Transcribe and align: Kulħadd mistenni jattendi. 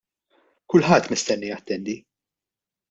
Kulħadd 0.75 1.11
mistenni 1.13 1.53
jattendi. 1.53 1.97